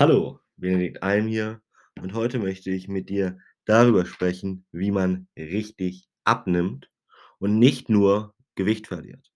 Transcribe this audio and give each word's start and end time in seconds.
Hallo, 0.00 0.40
Benedikt 0.56 1.02
Alm 1.02 1.26
hier 1.26 1.60
und 2.00 2.14
heute 2.14 2.38
möchte 2.38 2.70
ich 2.70 2.88
mit 2.88 3.10
dir 3.10 3.38
darüber 3.66 4.06
sprechen, 4.06 4.64
wie 4.72 4.90
man 4.90 5.28
richtig 5.36 6.08
abnimmt 6.24 6.90
und 7.38 7.58
nicht 7.58 7.90
nur 7.90 8.34
Gewicht 8.54 8.86
verliert. 8.86 9.30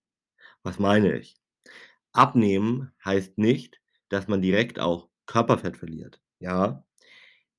Was 0.63 0.79
meine 0.79 1.19
ich? 1.19 1.37
Abnehmen 2.13 2.91
heißt 3.05 3.37
nicht, 3.37 3.79
dass 4.09 4.27
man 4.27 4.41
direkt 4.41 4.79
auch 4.79 5.07
Körperfett 5.27 5.77
verliert, 5.77 6.19
ja? 6.39 6.83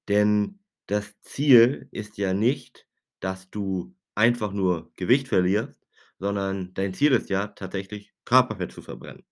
Denn 0.08 0.58
das 0.86 1.14
Ziel 1.20 1.88
ist 1.92 2.18
ja 2.18 2.34
nicht, 2.34 2.88
dass 3.20 3.48
du 3.50 3.94
einfach 4.16 4.50
nur 4.50 4.90
Gewicht 4.96 5.28
verlierst, 5.28 5.80
sondern 6.18 6.74
dein 6.74 6.92
Ziel 6.92 7.12
ist 7.12 7.30
ja 7.30 7.46
tatsächlich 7.46 8.12
Körperfett 8.24 8.72
zu 8.72 8.82
verbrennen. 8.82 9.24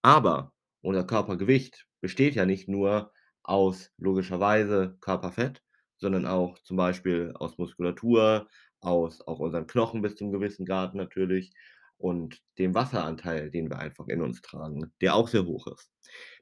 Aber 0.00 0.52
unser 0.82 1.04
Körpergewicht 1.04 1.86
besteht 2.00 2.34
ja 2.34 2.46
nicht 2.46 2.68
nur 2.68 3.12
aus 3.42 3.92
logischerweise 3.98 4.96
Körperfett, 5.00 5.62
sondern 5.98 6.26
auch 6.26 6.58
zum 6.60 6.76
Beispiel 6.76 7.32
aus 7.34 7.58
Muskulatur, 7.58 8.48
aus 8.80 9.20
auch 9.26 9.40
unseren 9.40 9.66
Knochen 9.66 10.02
bis 10.02 10.16
zum 10.16 10.32
gewissen 10.32 10.64
Grad 10.64 10.94
natürlich 10.94 11.52
und 11.98 12.40
dem 12.58 12.74
Wasseranteil, 12.74 13.50
den 13.50 13.68
wir 13.68 13.78
einfach 13.78 14.08
in 14.08 14.22
uns 14.22 14.40
tragen, 14.40 14.92
der 15.00 15.14
auch 15.14 15.28
sehr 15.28 15.44
hoch 15.44 15.66
ist. 15.66 15.92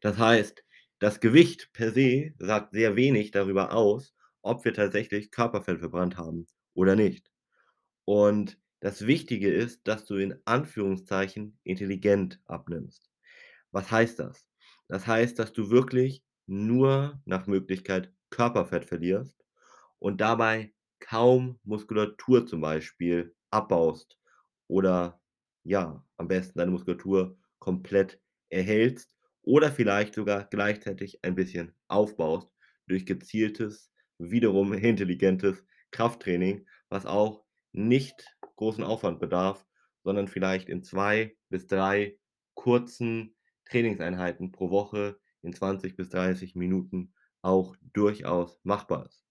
Das 0.00 0.18
heißt, 0.18 0.62
das 1.00 1.20
Gewicht 1.20 1.70
per 1.72 1.90
se 1.90 2.32
sagt 2.38 2.72
sehr 2.72 2.96
wenig 2.96 3.30
darüber 3.32 3.72
aus, 3.72 4.14
ob 4.42 4.64
wir 4.64 4.72
tatsächlich 4.72 5.30
Körperfett 5.30 5.80
verbrannt 5.80 6.16
haben 6.16 6.46
oder 6.74 6.94
nicht. 6.96 7.30
Und 8.04 8.58
das 8.80 9.06
Wichtige 9.06 9.52
ist, 9.52 9.86
dass 9.88 10.04
du 10.04 10.16
in 10.16 10.36
Anführungszeichen 10.44 11.58
intelligent 11.64 12.40
abnimmst. 12.46 13.07
Was 13.72 13.90
heißt 13.90 14.18
das? 14.18 14.46
Das 14.88 15.06
heißt, 15.06 15.38
dass 15.38 15.52
du 15.52 15.70
wirklich 15.70 16.24
nur 16.46 17.20
nach 17.24 17.46
Möglichkeit 17.46 18.12
Körperfett 18.30 18.84
verlierst 18.84 19.44
und 19.98 20.20
dabei 20.20 20.74
kaum 21.00 21.58
Muskulatur 21.64 22.46
zum 22.46 22.60
Beispiel 22.60 23.34
abbaust 23.50 24.18
oder 24.66 25.20
ja, 25.64 26.04
am 26.16 26.28
besten 26.28 26.58
deine 26.58 26.70
Muskulatur 26.70 27.38
komplett 27.58 28.20
erhältst 28.50 29.14
oder 29.42 29.70
vielleicht 29.72 30.14
sogar 30.14 30.44
gleichzeitig 30.44 31.24
ein 31.24 31.34
bisschen 31.34 31.74
aufbaust 31.88 32.50
durch 32.86 33.06
gezieltes, 33.06 33.92
wiederum 34.18 34.72
intelligentes 34.72 35.64
Krafttraining, 35.90 36.66
was 36.88 37.06
auch 37.06 37.44
nicht 37.72 38.36
großen 38.56 38.84
Aufwand 38.84 39.20
bedarf, 39.20 39.66
sondern 40.04 40.28
vielleicht 40.28 40.68
in 40.68 40.82
zwei 40.82 41.36
bis 41.50 41.66
drei 41.66 42.18
kurzen 42.54 43.36
Trainingseinheiten 43.68 44.52
pro 44.52 44.70
Woche 44.70 45.18
in 45.42 45.52
20 45.52 45.96
bis 45.96 46.08
30 46.10 46.54
Minuten 46.54 47.12
auch 47.42 47.76
durchaus 47.92 48.60
machbar 48.64 49.06
ist. 49.06 49.24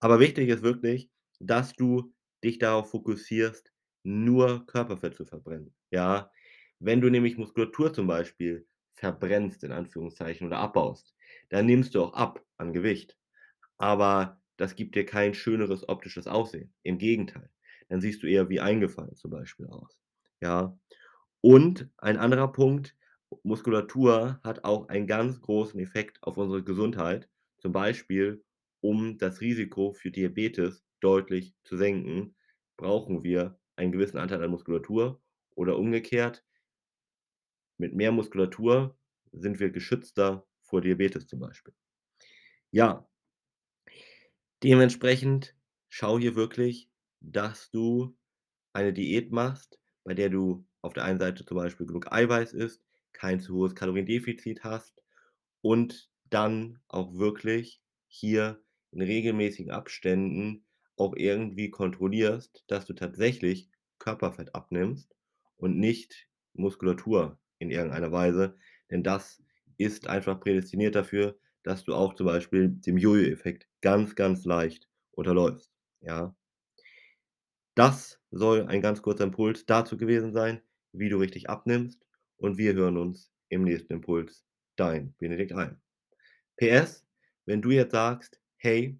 Aber 0.00 0.20
wichtig 0.20 0.48
ist 0.48 0.62
wirklich, 0.62 1.10
dass 1.40 1.72
du 1.74 2.14
dich 2.42 2.58
darauf 2.58 2.90
fokussierst, 2.90 3.72
nur 4.02 4.66
Körperfett 4.66 5.14
zu 5.16 5.24
verbrennen, 5.24 5.74
ja? 5.90 6.30
Wenn 6.78 7.00
du 7.00 7.08
nämlich 7.10 7.38
Muskulatur 7.38 7.92
zum 7.94 8.06
Beispiel 8.06 8.66
verbrennst 8.94 9.64
in 9.64 9.72
Anführungszeichen 9.72 10.46
oder 10.46 10.58
abbaust, 10.58 11.14
dann 11.48 11.66
nimmst 11.66 11.94
du 11.94 12.02
auch 12.02 12.12
ab 12.14 12.44
an 12.58 12.72
Gewicht. 12.72 13.16
Aber 13.78 14.40
das 14.56 14.76
gibt 14.76 14.94
dir 14.94 15.06
kein 15.06 15.34
schöneres 15.34 15.88
optisches 15.88 16.26
Aussehen. 16.26 16.74
Im 16.82 16.98
Gegenteil, 16.98 17.50
dann 17.88 18.00
siehst 18.00 18.22
du 18.22 18.26
eher 18.26 18.48
wie 18.50 18.60
eingefallen 18.60 19.16
zum 19.16 19.30
Beispiel 19.30 19.66
aus, 19.68 19.98
ja? 20.40 20.78
Und 21.40 21.90
ein 21.98 22.16
anderer 22.18 22.52
Punkt, 22.52 22.96
Muskulatur 23.42 24.40
hat 24.42 24.64
auch 24.64 24.88
einen 24.88 25.06
ganz 25.06 25.40
großen 25.40 25.80
Effekt 25.80 26.22
auf 26.22 26.36
unsere 26.36 26.62
Gesundheit, 26.62 27.28
zum 27.58 27.72
Beispiel, 27.72 28.44
um 28.80 29.18
das 29.18 29.40
Risiko 29.40 29.92
für 29.92 30.10
Diabetes 30.10 30.84
deutlich 31.00 31.54
zu 31.64 31.76
senken, 31.76 32.36
brauchen 32.76 33.22
wir 33.24 33.58
einen 33.76 33.92
gewissen 33.92 34.18
Anteil 34.18 34.42
an 34.42 34.50
Muskulatur 34.50 35.20
oder 35.54 35.78
umgekehrt 35.78 36.44
mit 37.78 37.94
mehr 37.94 38.12
Muskulatur 38.12 38.96
sind 39.32 39.60
wir 39.60 39.70
geschützter 39.70 40.46
vor 40.62 40.80
Diabetes 40.80 41.26
zum 41.26 41.40
Beispiel. 41.40 41.74
Ja. 42.70 43.06
Dementsprechend 44.62 45.54
schau 45.88 46.18
hier 46.18 46.34
wirklich, 46.34 46.90
dass 47.20 47.70
du 47.70 48.16
eine 48.72 48.92
Diät 48.92 49.30
machst, 49.32 49.78
bei 50.04 50.14
der 50.14 50.30
du 50.30 50.66
auf 50.82 50.92
der 50.92 51.04
einen 51.04 51.18
Seite 51.18 51.44
zum 51.44 51.56
Beispiel 51.56 51.86
genug 51.86 52.12
Eiweiß 52.12 52.52
isst, 52.52 52.82
kein 53.14 53.40
zu 53.40 53.54
hohes 53.54 53.74
Kaloriendefizit 53.74 54.64
hast 54.64 55.02
und 55.62 56.10
dann 56.30 56.80
auch 56.88 57.14
wirklich 57.14 57.82
hier 58.08 58.62
in 58.92 59.02
regelmäßigen 59.02 59.70
Abständen 59.72 60.64
auch 60.96 61.14
irgendwie 61.16 61.70
kontrollierst, 61.70 62.64
dass 62.68 62.86
du 62.86 62.92
tatsächlich 62.94 63.70
Körperfett 63.98 64.54
abnimmst 64.54 65.16
und 65.56 65.78
nicht 65.78 66.28
Muskulatur 66.52 67.38
in 67.58 67.70
irgendeiner 67.70 68.12
Weise, 68.12 68.56
denn 68.90 69.02
das 69.02 69.42
ist 69.78 70.06
einfach 70.08 70.40
prädestiniert 70.40 70.94
dafür, 70.94 71.38
dass 71.62 71.84
du 71.84 71.94
auch 71.94 72.14
zum 72.14 72.26
Beispiel 72.26 72.68
dem 72.68 72.98
Jojo-Effekt 72.98 73.68
ganz, 73.80 74.14
ganz 74.14 74.44
leicht 74.44 74.88
unterläufst, 75.12 75.72
ja? 76.00 76.36
Das 77.76 78.20
soll 78.32 78.66
ein 78.66 78.80
ganz 78.82 79.00
kurzer 79.00 79.22
Impuls 79.24 79.64
dazu 79.64 79.96
gewesen 79.96 80.32
sein, 80.32 80.60
wie 80.92 81.08
du 81.08 81.18
richtig 81.18 81.48
abnimmst 81.50 82.04
und 82.38 82.58
wir 82.58 82.74
hören 82.74 82.96
uns 82.96 83.32
im 83.48 83.64
nächsten 83.64 83.94
Impuls. 83.94 84.44
Dein 84.76 85.14
Benedikt 85.18 85.52
Alm. 85.52 85.76
PS, 86.56 87.04
wenn 87.46 87.62
du 87.62 87.70
jetzt 87.70 87.92
sagst: 87.92 88.40
„Hey, 88.56 88.98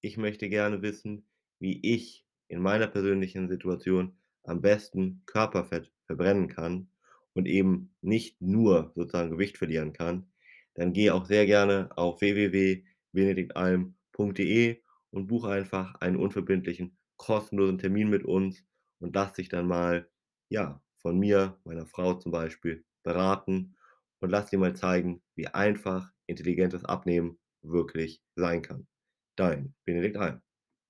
ich 0.00 0.16
möchte 0.16 0.48
gerne 0.48 0.82
wissen, 0.82 1.26
wie 1.58 1.80
ich 1.82 2.24
in 2.48 2.60
meiner 2.60 2.86
persönlichen 2.86 3.48
Situation 3.48 4.16
am 4.44 4.60
besten 4.60 5.22
Körperfett 5.26 5.92
verbrennen 6.06 6.48
kann 6.48 6.88
und 7.32 7.46
eben 7.46 7.94
nicht 8.02 8.40
nur 8.40 8.92
sozusagen 8.94 9.30
Gewicht 9.30 9.58
verlieren 9.58 9.92
kann“, 9.92 10.26
dann 10.74 10.92
geh 10.92 11.10
auch 11.10 11.26
sehr 11.26 11.46
gerne 11.46 11.90
auf 11.96 12.20
www.benediktalm.de 12.20 14.82
und 15.10 15.26
buche 15.26 15.48
einfach 15.48 15.94
einen 15.96 16.16
unverbindlichen, 16.16 16.96
kostenlosen 17.16 17.78
Termin 17.78 18.10
mit 18.10 18.24
uns 18.24 18.64
und 18.98 19.14
lass 19.14 19.32
dich 19.34 19.48
dann 19.48 19.66
mal, 19.66 20.08
ja, 20.50 20.82
von 21.04 21.20
mir, 21.20 21.60
meiner 21.64 21.86
Frau 21.86 22.16
zum 22.16 22.32
Beispiel, 22.32 22.84
beraten 23.04 23.76
und 24.20 24.30
lass 24.30 24.50
dir 24.50 24.58
mal 24.60 24.76
zeigen, 24.76 25.22
wie 25.36 25.48
einfach 25.48 26.12
intelligentes 26.26 26.84
Abnehmen 26.84 27.38
wirklich 27.62 28.22
sein 28.36 28.62
kann. 28.62 28.88
Dein 29.36 29.76
Benedikt 29.86 30.18
Alm. 30.18 30.43